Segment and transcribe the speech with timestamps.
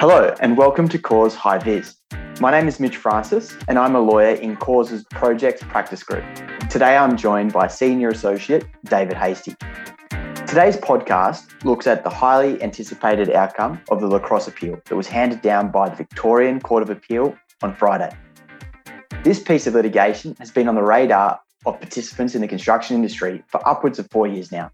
[0.00, 1.96] Hello, and welcome to Corrs High Vis.
[2.38, 6.22] My name is Mitch Francis, and I'm a lawyer in Corrs's Projects Practice Group.
[6.70, 9.56] Today I'm joined by Senior Associate David Hasty.
[10.46, 15.42] Today's podcast looks at the highly anticipated outcome of the lacrosse appeal that was handed
[15.42, 18.16] down by the Victorian Court of Appeal on Friday.
[19.24, 23.42] This piece of litigation has been on the radar of participants in the construction industry
[23.48, 24.70] for upwards of four years now.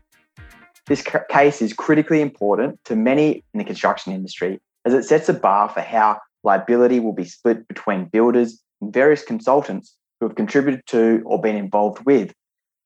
[0.85, 5.35] This case is critically important to many in the construction industry as it sets a
[5.35, 10.83] bar for how liability will be split between builders and various consultants who have contributed
[10.87, 12.33] to or been involved with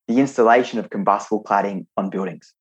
[0.06, 2.54] the installation of combustible cladding on buildings.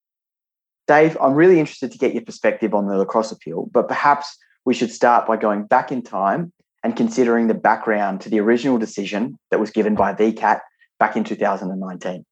[0.88, 4.74] Dave, I'm really interested to get your perspective on the lacrosse appeal, but perhaps we
[4.74, 6.52] should start by going back in time
[6.84, 10.60] and considering the background to the original decision that was given by VCAT
[11.00, 12.26] back in 2019.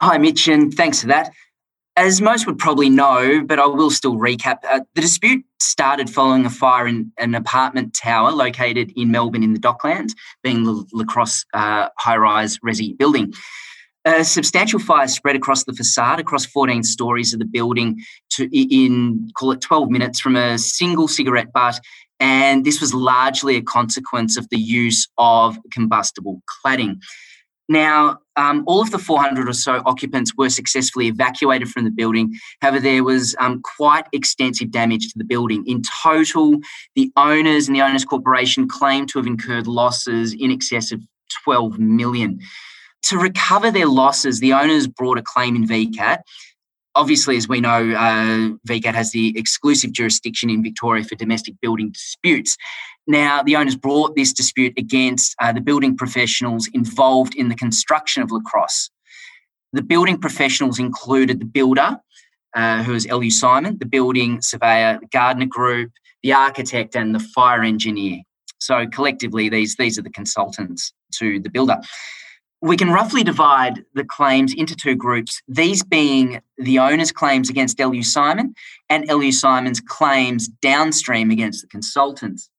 [0.00, 1.32] Hi, Mitch, and thanks for that.
[1.98, 6.46] As most would probably know, but I will still recap, uh, the dispute started following
[6.46, 10.12] a fire in an apartment tower located in Melbourne in the Docklands,
[10.44, 13.34] being the Lacrosse uh, high rise resi building.
[14.04, 18.00] A substantial fire spread across the facade, across 14 stories of the building,
[18.34, 21.80] to in call it 12 minutes from a single cigarette butt,
[22.20, 27.00] and this was largely a consequence of the use of combustible cladding.
[27.68, 32.34] Now, um, all of the 400 or so occupants were successfully evacuated from the building.
[32.62, 35.66] However, there was um, quite extensive damage to the building.
[35.66, 36.60] In total,
[36.94, 41.02] the owners and the owners corporation claim to have incurred losses in excess of
[41.44, 42.40] 12 million.
[43.02, 46.20] To recover their losses, the owners brought a claim in VCAT
[46.98, 51.90] obviously, as we know, uh, VCAT has the exclusive jurisdiction in Victoria for domestic building
[51.92, 52.56] disputes.
[53.06, 58.22] Now, the owners brought this dispute against uh, the building professionals involved in the construction
[58.22, 58.90] of Lacrosse.
[59.72, 62.00] The building professionals included the builder,
[62.56, 65.92] uh, who is LU Simon, the building surveyor, the Gardner Group,
[66.22, 68.22] the architect, and the fire engineer.
[68.58, 71.80] So collectively, these, these are the consultants to the builder
[72.60, 77.78] we can roughly divide the claims into two groups, these being the owner's claims against
[77.78, 78.54] LU Simon
[78.88, 82.50] and LU Simon's claims downstream against the consultants.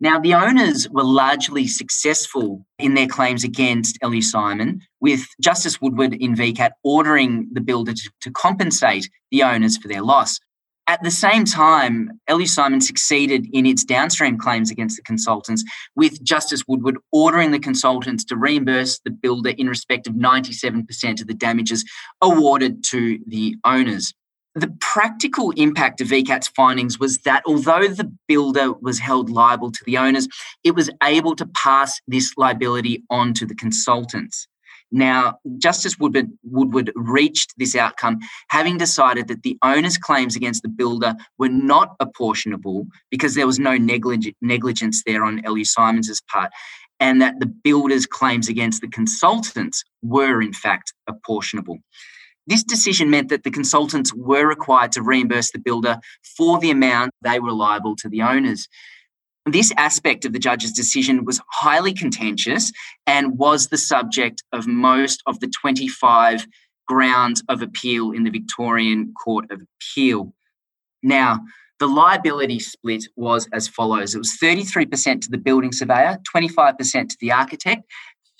[0.00, 6.14] Now, the owners were largely successful in their claims against LU Simon, with Justice Woodward
[6.14, 10.40] in VCAT ordering the builder to, to compensate the owners for their loss.
[10.86, 15.64] At the same time, LU Simon succeeded in its downstream claims against the consultants,
[15.96, 21.26] with Justice Woodward ordering the consultants to reimburse the builder in respect of 97% of
[21.26, 21.84] the damages
[22.20, 24.12] awarded to the owners.
[24.54, 29.84] The practical impact of VCAT's findings was that although the builder was held liable to
[29.86, 30.28] the owners,
[30.62, 34.46] it was able to pass this liability on to the consultants.
[34.92, 40.68] Now, Justice Woodward, Woodward reached this outcome having decided that the owner's claims against the
[40.68, 46.52] builder were not apportionable because there was no negligence there on LU Simons's part,
[47.00, 51.78] and that the builder's claims against the consultants were, in fact, apportionable.
[52.46, 55.98] This decision meant that the consultants were required to reimburse the builder
[56.36, 58.68] for the amount they were liable to the owners.
[59.46, 62.72] This aspect of the judge's decision was highly contentious
[63.06, 66.46] and was the subject of most of the 25
[66.86, 70.34] grounds of appeal in the Victorian Court of Appeal.
[71.02, 71.40] Now,
[71.78, 77.16] the liability split was as follows it was 33% to the building surveyor, 25% to
[77.20, 77.82] the architect,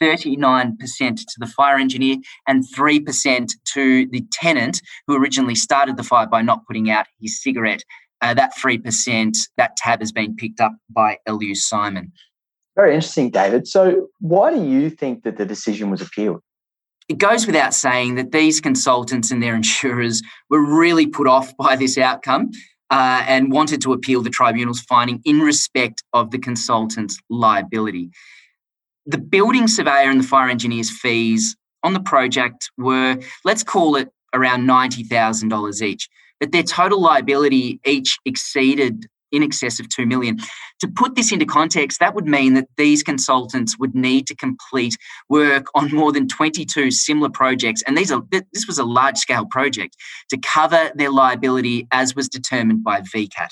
[0.01, 0.79] 39%
[1.17, 2.17] to the fire engineer,
[2.49, 7.43] and 3% to the tenant who originally started the fire by not putting out his
[7.43, 7.83] cigarette
[8.25, 12.11] uh, that 3%, that tab has been picked up by LU Simon.
[12.75, 13.69] Very interesting, David.
[13.69, 16.41] So, why do you think that the decision was appealed?
[17.09, 21.77] It goes without saying that these consultants and their insurers were really put off by
[21.77, 22.51] this outcome
[22.91, 28.11] uh, and wanted to appeal the tribunal's finding in respect of the consultant's liability.
[29.05, 34.09] The building surveyor and the fire engineer's fees on the project were, let's call it
[34.33, 36.09] around $90,000 each
[36.41, 40.39] but their total liability each exceeded in excess of 2 million.
[40.81, 44.97] To put this into context, that would mean that these consultants would need to complete
[45.29, 47.83] work on more than 22 similar projects.
[47.87, 49.97] And these are, this was a large scale project
[50.31, 53.51] to cover their liability as was determined by VCAT.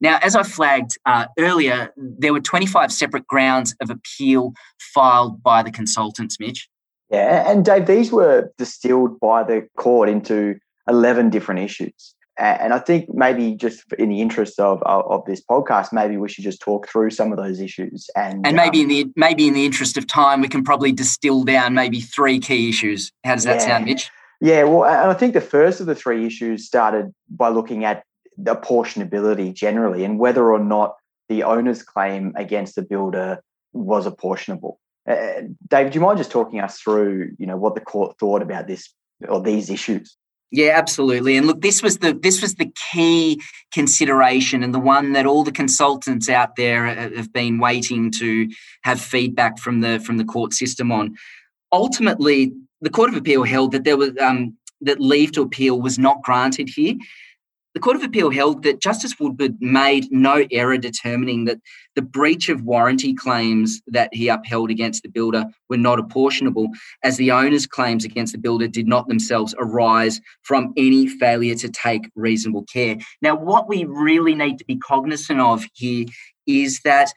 [0.00, 5.62] Now, as I flagged uh, earlier, there were 25 separate grounds of appeal filed by
[5.62, 6.68] the consultants, Mitch.
[7.10, 10.56] Yeah, and Dave, these were distilled by the court into
[10.88, 12.15] 11 different issues.
[12.38, 16.28] And I think maybe just in the interest of, of, of this podcast, maybe we
[16.28, 18.10] should just talk through some of those issues.
[18.14, 20.92] And and maybe um, in the maybe in the interest of time, we can probably
[20.92, 23.10] distill down maybe three key issues.
[23.24, 23.66] How does that yeah.
[23.66, 24.10] sound, Mitch?
[24.40, 28.04] Yeah, well, and I think the first of the three issues started by looking at
[28.36, 30.96] the apportionability generally and whether or not
[31.30, 33.42] the owner's claim against the builder
[33.72, 34.78] was apportionable.
[35.08, 38.42] Uh, David, do you mind just talking us through, you know, what the court thought
[38.42, 38.92] about this
[39.26, 40.16] or these issues?
[40.52, 41.36] Yeah, absolutely.
[41.36, 43.40] And look, this was the this was the key
[43.72, 48.48] consideration and the one that all the consultants out there have been waiting to
[48.82, 51.16] have feedback from the from the court system on.
[51.72, 55.98] Ultimately, the Court of Appeal held that there was um, that leave to appeal was
[55.98, 56.94] not granted here,
[57.76, 61.58] the Court of Appeal held that Justice Woodward made no error determining that
[61.94, 66.68] the breach of warranty claims that he upheld against the builder were not apportionable,
[67.04, 71.68] as the owner's claims against the builder did not themselves arise from any failure to
[71.68, 72.96] take reasonable care.
[73.20, 76.06] Now, what we really need to be cognizant of here
[76.46, 77.12] is that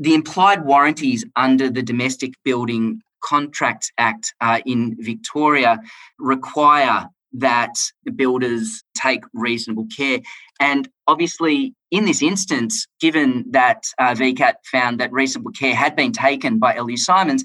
[0.00, 5.78] the implied warranties under the Domestic Building Contracts Act uh, in Victoria
[6.18, 10.20] require that the builders take reasonable care.
[10.60, 16.12] And obviously, in this instance, given that uh, VCAT found that reasonable care had been
[16.12, 17.44] taken by LU Simons,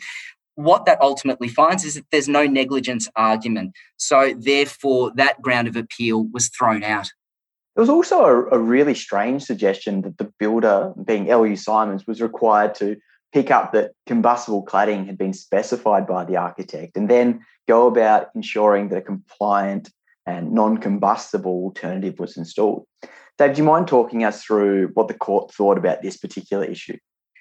[0.55, 3.73] what that ultimately finds is that there's no negligence argument.
[3.97, 7.09] So, therefore, that ground of appeal was thrown out.
[7.75, 12.21] There was also a, a really strange suggestion that the builder, being LU Simons, was
[12.21, 12.97] required to
[13.33, 18.29] pick up that combustible cladding had been specified by the architect and then go about
[18.35, 19.89] ensuring that a compliant
[20.25, 22.85] and non-combustible alternative was installed.
[23.37, 26.97] Dave, do you mind talking us through what the court thought about this particular issue?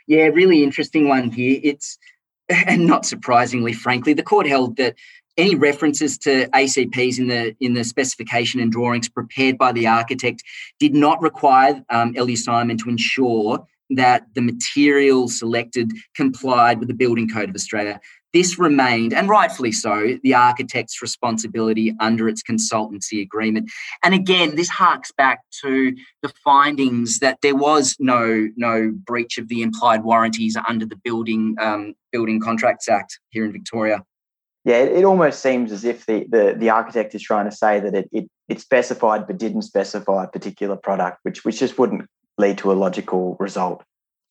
[0.07, 1.61] Yeah, really interesting one here.
[1.63, 1.99] It's
[2.67, 4.97] and not surprisingly, frankly, the court held that
[5.39, 10.43] any references to ACPs in the in the specification and drawings prepared by the architect
[10.79, 16.95] did not require um, LU Simon to ensure that the material selected complied with the
[16.95, 18.01] Building Code of Australia.
[18.33, 23.71] This remained, and rightfully so, the architect's responsibility under its consultancy agreement.
[24.03, 29.49] And again, this harks back to the findings that there was no, no breach of
[29.49, 34.03] the implied warranties under the Building, um, Building Contracts Act here in Victoria.
[34.65, 37.81] Yeah, it, it almost seems as if the, the, the architect is trying to say
[37.81, 42.09] that it, it, it specified but didn't specify a particular product, which, which just wouldn't
[42.39, 43.83] lead to a logical result.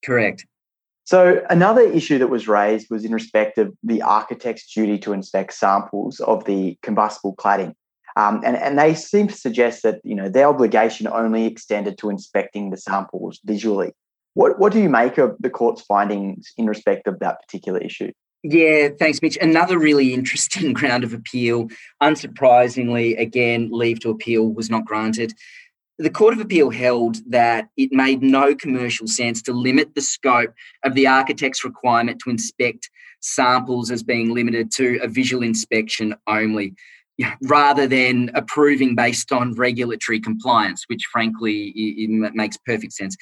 [0.04, 0.46] Correct.
[1.12, 5.54] So, another issue that was raised was in respect of the architect's duty to inspect
[5.54, 7.74] samples of the combustible cladding.
[8.16, 12.10] Um, and, and they seem to suggest that you know their obligation only extended to
[12.10, 13.92] inspecting the samples visually.
[14.36, 18.14] What, what do you make of the court's findings in respect of that particular issue?
[18.44, 19.38] Yeah, thanks, Mitch.
[19.42, 21.68] Another really interesting ground of appeal.
[22.02, 25.34] Unsurprisingly, again, leave to appeal was not granted
[26.02, 30.52] the Court of Appeal held that it made no commercial sense to limit the scope
[30.84, 32.90] of the architect's requirement to inspect
[33.20, 36.74] samples as being limited to a visual inspection only,
[37.44, 43.16] rather than approving based on regulatory compliance, which frankly it, makes perfect sense.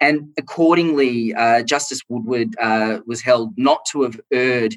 [0.00, 4.76] And accordingly, uh, Justice Woodward uh, was held not to have erred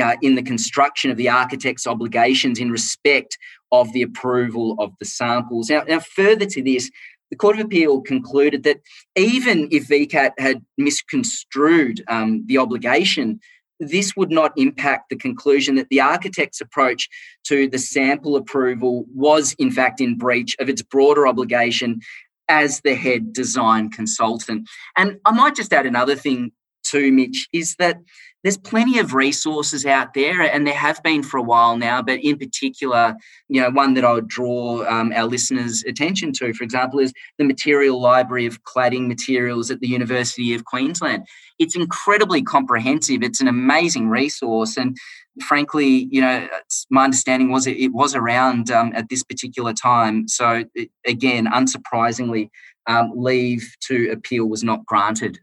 [0.00, 3.38] uh, in the construction of the architect's obligations in respect
[3.72, 5.70] of the approval of the samples.
[5.70, 6.90] Now, now, further to this,
[7.30, 8.80] the Court of Appeal concluded that
[9.16, 13.40] even if VCAT had misconstrued um, the obligation,
[13.80, 17.08] this would not impact the conclusion that the architect's approach
[17.44, 22.00] to the sample approval was, in fact, in breach of its broader obligation
[22.48, 24.68] as the head design consultant.
[24.96, 26.52] And I might just add another thing
[26.84, 27.98] too, Mitch, is that
[28.44, 32.02] there's plenty of resources out there, and there have been for a while now.
[32.02, 33.16] But in particular,
[33.48, 37.12] you know, one that I would draw um, our listeners' attention to, for example, is
[37.38, 41.26] the Material Library of Cladding Materials at the University of Queensland.
[41.58, 43.22] It's incredibly comprehensive.
[43.22, 44.94] It's an amazing resource, and
[45.42, 46.46] frankly, you know,
[46.90, 50.28] my understanding was it, it was around um, at this particular time.
[50.28, 52.50] So it, again, unsurprisingly,
[52.86, 55.38] um, leave to appeal was not granted.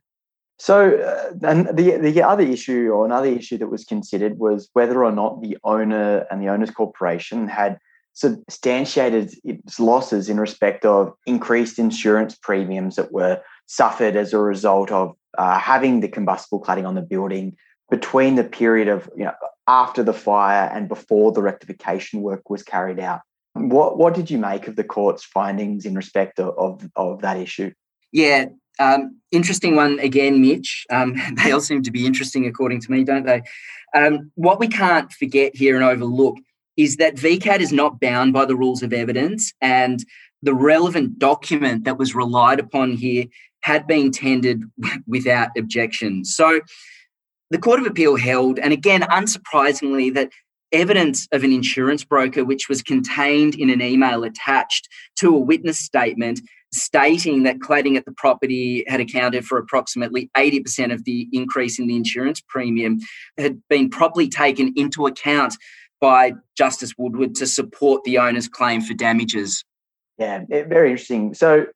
[0.61, 5.03] So, uh, and the the other issue or another issue that was considered was whether
[5.03, 7.79] or not the owner and the owners corporation had
[8.13, 14.91] substantiated its losses in respect of increased insurance premiums that were suffered as a result
[14.91, 17.57] of uh, having the combustible cladding on the building
[17.89, 19.33] between the period of you know
[19.67, 23.21] after the fire and before the rectification work was carried out.
[23.53, 27.37] What what did you make of the court's findings in respect of, of, of that
[27.37, 27.71] issue?
[28.11, 28.45] Yeah,
[28.81, 30.85] um, interesting one again, Mitch.
[30.89, 33.43] Um, they all seem to be interesting according to me, don't they?
[33.95, 36.37] Um, what we can't forget here and overlook
[36.77, 40.03] is that VCAT is not bound by the rules of evidence, and
[40.41, 43.25] the relevant document that was relied upon here
[43.61, 44.63] had been tendered
[45.07, 46.25] without objection.
[46.25, 46.61] So
[47.51, 50.31] the Court of Appeal held, and again, unsurprisingly, that
[50.71, 55.77] evidence of an insurance broker, which was contained in an email attached to a witness
[55.77, 56.39] statement,
[56.73, 61.87] stating that cladding at the property had accounted for approximately 80% of the increase in
[61.87, 62.99] the insurance premium
[63.37, 65.55] had been properly taken into account
[65.99, 69.63] by Justice Woodward to support the owner's claim for damages.
[70.17, 71.33] Yeah, eh, very interesting.
[71.33, 71.67] So,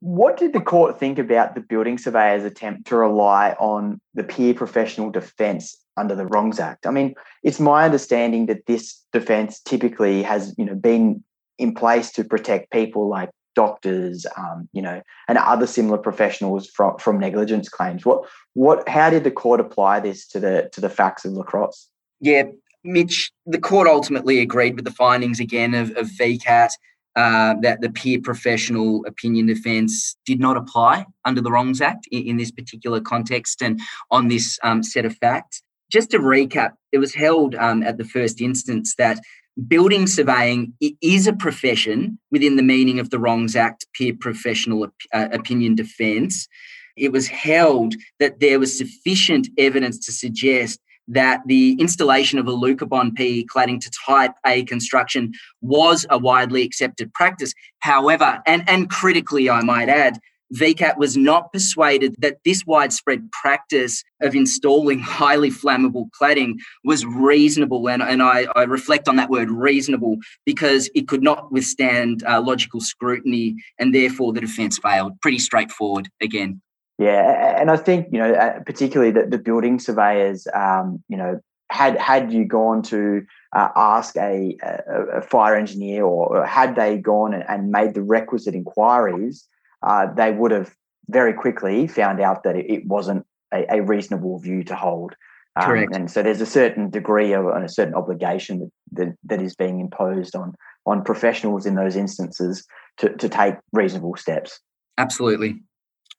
[0.00, 4.54] what did the court think about the building surveyor's attempt to rely on the peer
[4.54, 6.86] professional defence under the Wrongs Act?
[6.86, 11.22] I mean, it's my understanding that this defence typically has, you know, been
[11.58, 13.28] in place to protect people like
[13.64, 18.06] doctors, um, you know, and other similar professionals from from negligence claims.
[18.06, 18.20] What
[18.54, 18.88] what?
[18.88, 21.88] How did the court apply this to the to the facts of lacrosse?
[22.20, 22.44] Yeah,
[22.84, 26.70] Mitch, the court ultimately agreed with the findings again of, of VCAT
[27.16, 32.22] uh, that the peer professional opinion defence did not apply under the Wrongs Act in,
[32.30, 33.78] in this particular context and
[34.10, 35.62] on this um, set of facts.
[35.92, 39.20] Just to recap, it was held um, at the first instance that
[39.68, 44.94] building surveying is a profession within the meaning of the Wrongs Act peer professional op-
[45.12, 46.48] uh, opinion defence.
[46.96, 52.50] It was held that there was sufficient evidence to suggest that the installation of a
[52.50, 57.52] Alucobond PE cladding to type A construction was a widely accepted practice.
[57.80, 60.18] However, and, and critically, I might add,
[60.54, 66.54] VCAT was not persuaded that this widespread practice of installing highly flammable cladding
[66.84, 67.88] was reasonable.
[67.88, 72.40] And, and I, I reflect on that word reasonable because it could not withstand uh,
[72.40, 75.20] logical scrutiny and therefore the defence failed.
[75.20, 76.60] Pretty straightforward again.
[76.98, 81.40] Yeah, and I think you know, uh, particularly that the building surveyors, um, you know,
[81.70, 83.24] had had you gone to
[83.56, 88.54] uh, ask a, a, a, fire engineer, or, had they gone and made the requisite
[88.54, 89.48] inquiries,
[89.82, 90.74] uh, they would have
[91.08, 95.14] very quickly found out that it, wasn't a, a, reasonable view to hold.
[95.56, 95.96] Um, Correct.
[95.96, 99.56] And so there's a certain degree of and a certain obligation that, that, that is
[99.56, 100.54] being imposed on
[100.86, 102.66] on professionals in those instances
[102.98, 104.60] to, to take reasonable steps.
[104.98, 105.56] Absolutely.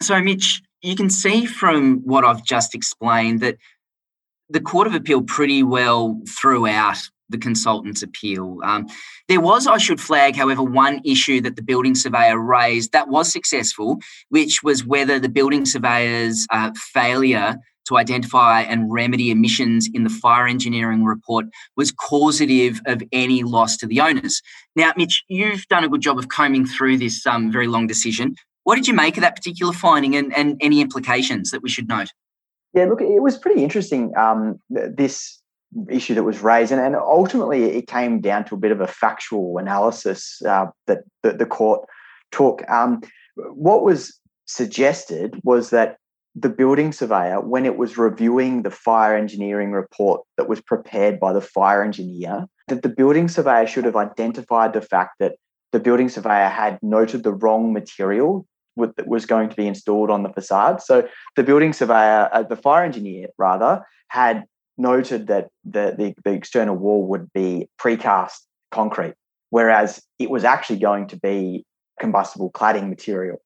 [0.01, 3.57] So, Mitch, you can see from what I've just explained that
[4.51, 6.97] the Court of Appeal pretty well threw out
[7.29, 8.59] the consultant's appeal.
[8.63, 8.87] Um,
[9.27, 13.31] there was, I should flag, however, one issue that the building surveyor raised that was
[13.31, 17.55] successful, which was whether the building surveyor's uh, failure
[17.87, 23.75] to identify and remedy emissions in the fire engineering report was causative of any loss
[23.77, 24.41] to the owners.
[24.75, 28.35] Now, Mitch, you've done a good job of combing through this um, very long decision.
[28.63, 31.87] What did you make of that particular finding and, and any implications that we should
[31.87, 32.09] note?
[32.73, 35.41] Yeah, look, it was pretty interesting, um, this
[35.89, 38.87] issue that was raised, and, and ultimately it came down to a bit of a
[38.87, 41.87] factual analysis uh, that, that the court
[42.31, 42.67] took.
[42.69, 43.01] Um,
[43.35, 45.97] what was suggested was that
[46.35, 51.33] the building surveyor, when it was reviewing the fire engineering report that was prepared by
[51.33, 55.35] the fire engineer, that the building surveyor should have identified the fact that
[55.71, 58.45] the building surveyor had noted the wrong material
[58.77, 60.81] that was going to be installed on the facade.
[60.81, 64.45] So the building surveyor, uh, the fire engineer rather, had
[64.77, 68.39] noted that the, the, the external wall would be precast
[68.71, 69.13] concrete,
[69.49, 71.65] whereas it was actually going to be
[71.99, 73.37] combustible cladding material.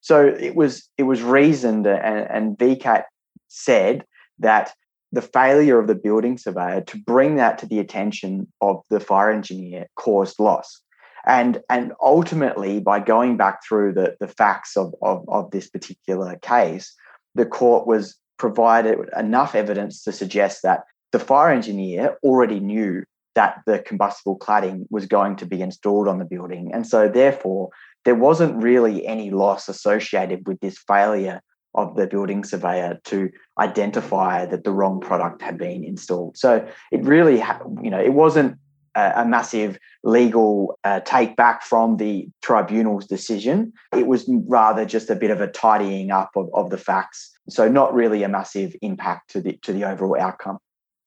[0.00, 3.04] So it was it was reasoned, and, and VCAT
[3.48, 4.04] said
[4.38, 4.74] that
[5.12, 9.30] the failure of the building surveyor to bring that to the attention of the fire
[9.30, 10.80] engineer caused loss
[11.26, 16.36] and and ultimately by going back through the the facts of of, of this particular
[16.36, 16.94] case
[17.34, 23.04] the court was provided enough evidence to suggest that the fire engineer already knew
[23.34, 26.70] that the combustible cladding was going to be installed on the building.
[26.72, 27.70] And so therefore
[28.04, 31.40] there wasn't really any loss associated with this failure
[31.74, 36.36] of the building surveyor to identify that the wrong product had been installed.
[36.36, 37.42] So it really
[37.82, 38.58] you know it wasn't
[38.94, 43.72] a, massive legal uh, take back from the tribunal's decision.
[43.96, 47.30] It was rather just a bit of a tidying up of, of the facts.
[47.48, 50.58] So not really a massive impact to the to the overall outcome.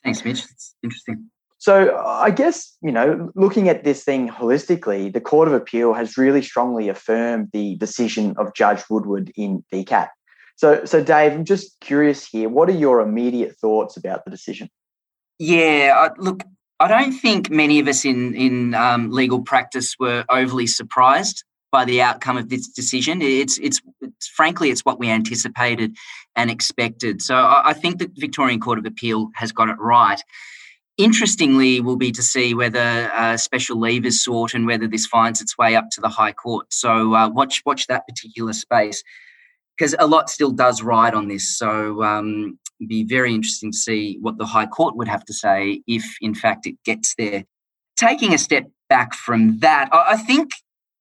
[0.04, 0.44] Thanks, Mitch.
[0.44, 1.30] It's interesting.
[1.60, 6.18] So I guess, you know, looking at this thing holistically, the Court of Appeal has
[6.18, 10.10] really strongly affirmed the decision of Judge Woodward in VCAT.
[10.56, 12.50] So, so Dave, I'm just curious here.
[12.50, 14.70] What are your immediate thoughts about the decision?
[15.40, 16.44] Yeah, look,
[16.80, 21.86] I don't think many of us in in um, legal practice were overly surprised by
[21.86, 23.22] the outcome of this decision.
[23.22, 25.96] It's, it's, it's frankly it's what we anticipated
[26.36, 27.22] and expected.
[27.22, 30.22] So I, I think the Victorian Court of Appeal has got it right.
[30.98, 35.42] Interestingly, will be to see whether uh, special leave is sought and whether this finds
[35.42, 36.66] its way up to the High Court.
[36.74, 39.04] So uh, watch watch that particular space
[39.78, 41.56] because a lot still does ride on this.
[41.56, 45.82] So um, be very interesting to see what the High Court would have to say
[45.88, 47.44] if, in fact, it gets there.
[47.98, 50.52] Taking a step back from that, I think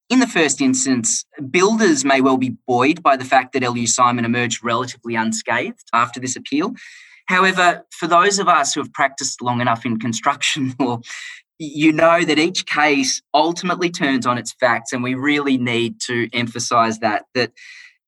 [0.08, 4.24] in the first instance, builders may well be buoyed by the fact that LU Simon
[4.24, 6.74] emerged relatively unscathed after this appeal.
[7.26, 11.00] However, for those of us who have practiced long enough in construction law,
[11.58, 16.28] you know that each case ultimately turns on its facts, and we really need to
[16.32, 17.52] emphasize that that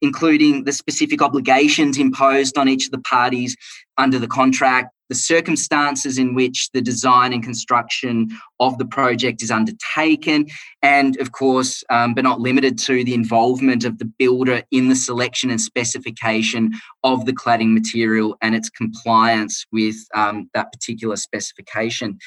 [0.02, 3.56] including the specific obligations imposed on each of the parties
[3.96, 8.28] under the contract, the circumstances in which the design and construction
[8.60, 10.46] of the project is undertaken,
[10.82, 14.94] and of course, um, but not limited to, the involvement of the builder in the
[14.94, 16.72] selection and specification
[17.04, 22.18] of the cladding material and its compliance with um, that particular specification.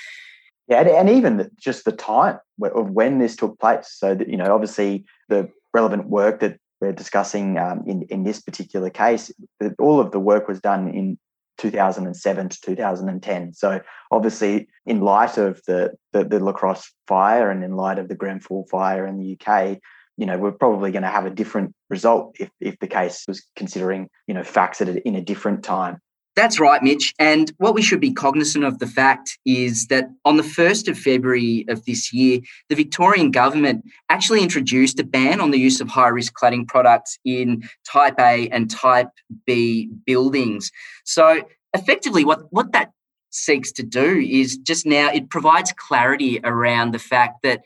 [0.67, 3.89] Yeah, and even just the time of when this took place.
[3.91, 8.41] So that you know, obviously, the relevant work that we're discussing um, in in this
[8.41, 9.31] particular case,
[9.79, 11.17] all of the work was done in
[11.61, 13.53] 2007 to 2010.
[13.53, 18.15] So obviously, in light of the, the, the Lacrosse fire and in light of the
[18.15, 19.77] Grenfell fire in the UK,
[20.17, 23.45] you know, we're probably going to have a different result if, if the case was
[23.55, 25.99] considering, you know, facts at in a different time.
[26.35, 27.13] That's right, Mitch.
[27.19, 30.97] And what we should be cognizant of the fact is that on the 1st of
[30.97, 35.89] February of this year, the Victorian government actually introduced a ban on the use of
[35.89, 39.09] high risk cladding products in Type A and Type
[39.45, 40.71] B buildings.
[41.03, 41.41] So
[41.73, 42.91] effectively, what, what that
[43.31, 47.61] seeks to do is just now it provides clarity around the fact that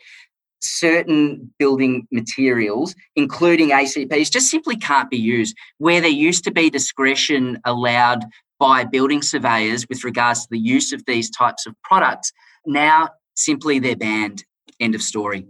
[0.62, 5.56] certain building materials, including ACPs, just simply can't be used.
[5.78, 8.26] Where there used to be discretion allowed
[8.60, 12.32] by building surveyors with regards to the use of these types of products.
[12.66, 14.44] Now, simply they're banned.
[14.80, 15.48] End of story.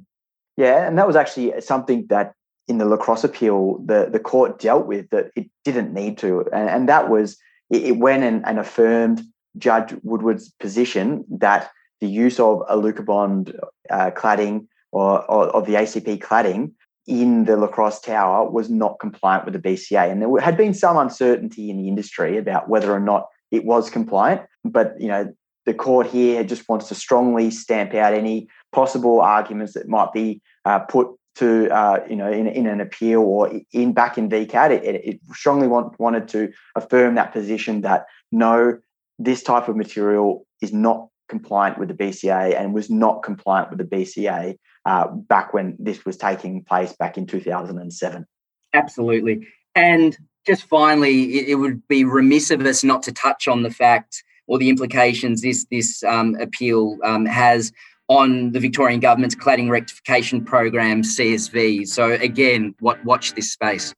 [0.58, 2.34] Yeah, and that was actually something that
[2.68, 6.46] in the lacrosse appeal, the, the court dealt with that it didn't need to.
[6.54, 7.38] And, and that was,
[7.70, 9.24] it, it went and, and, affirmed
[9.58, 11.70] Judge Woodward's position that
[12.02, 13.56] the use of a Alucobond
[13.90, 16.72] uh, cladding or, or of the ACP cladding
[17.08, 20.12] in the Lacrosse Tower was not compliant with the BCA.
[20.12, 23.90] And there had been some uncertainty in the industry about whether or not it was
[23.90, 24.42] compliant.
[24.64, 25.34] But, you know,
[25.66, 30.42] the court here just wants to strongly stamp out any possible arguments that might be
[30.66, 34.72] uh, put to, uh, you know, in, in an appeal or in back in VCAT.
[34.72, 38.80] It, it strongly want, wanted to affirm that position that no,
[39.20, 43.80] this type of material is not compliant with the BCA and was not compliant with
[43.80, 48.26] the BCA uh, back when this was taking place back in 2007.
[48.74, 49.48] Absolutely.
[49.74, 53.72] And just finally, it, it, would be remiss of us not to touch on the
[53.72, 57.72] fact or the implications this this um, appeal um, has
[58.08, 61.88] on the Victorian government's cladding rectification program CSV.
[61.88, 63.94] So again, what watch this space.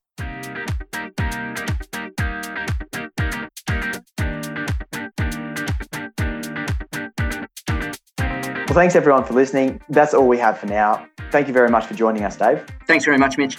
[8.68, 9.80] Well, thanks everyone for listening.
[9.88, 11.08] That's all we have for now.
[11.32, 12.66] Thank you very much for joining us, Dave.
[12.86, 13.58] Thanks very much, Mitch.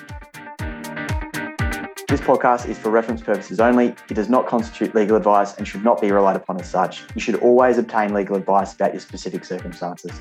[2.08, 3.94] This podcast is for reference purposes only.
[4.10, 7.04] It does not constitute legal advice and should not be relied upon as such.
[7.14, 10.12] You should always obtain legal advice about your specific circumstances.